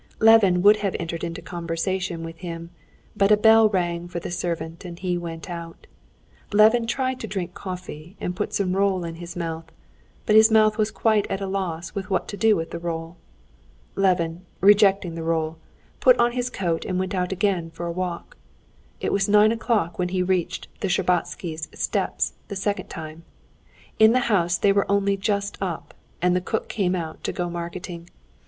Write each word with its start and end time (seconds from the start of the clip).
Levin 0.17 0.63
would 0.63 0.77
have 0.77 0.95
entered 0.99 1.23
into 1.23 1.43
conversation 1.43 2.23
with 2.23 2.37
him, 2.37 2.71
but 3.15 3.29
a 3.31 3.37
bell 3.37 3.69
rang 3.69 4.07
for 4.07 4.19
the 4.19 4.31
servant, 4.31 4.83
and 4.83 4.97
he 4.97 5.15
went 5.15 5.47
out. 5.47 5.85
Levin 6.51 6.87
tried 6.87 7.19
to 7.19 7.27
drink 7.27 7.53
coffee 7.53 8.17
and 8.19 8.35
put 8.35 8.51
some 8.51 8.75
roll 8.75 9.03
in 9.05 9.13
his 9.21 9.35
mouth, 9.35 9.65
but 10.25 10.35
his 10.35 10.49
mouth 10.49 10.75
was 10.79 10.89
quite 10.89 11.27
at 11.29 11.39
a 11.39 11.45
loss 11.45 11.89
what 11.89 12.27
to 12.27 12.35
do 12.35 12.55
with 12.55 12.71
the 12.71 12.79
roll. 12.79 13.15
Levin, 13.93 14.43
rejecting 14.59 15.13
the 15.13 15.21
roll, 15.21 15.59
put 15.99 16.17
on 16.17 16.31
his 16.31 16.49
coat 16.49 16.83
and 16.83 16.97
went 16.97 17.13
out 17.13 17.31
again 17.31 17.69
for 17.69 17.85
a 17.85 17.91
walk. 17.91 18.35
It 18.99 19.13
was 19.13 19.29
nine 19.29 19.51
o'clock 19.51 19.99
when 19.99 20.09
he 20.09 20.23
reached 20.23 20.67
the 20.79 20.87
Shtcherbatskys' 20.87 21.77
steps 21.77 22.33
the 22.47 22.55
second 22.55 22.87
time. 22.87 23.23
In 23.99 24.13
the 24.13 24.21
house 24.33 24.57
they 24.57 24.73
were 24.73 24.91
only 24.91 25.15
just 25.15 25.59
up, 25.61 25.93
and 26.23 26.35
the 26.35 26.41
cook 26.41 26.69
came 26.69 26.95
out 26.95 27.23
to 27.25 27.31
go 27.31 27.51
marketing. 27.51 28.09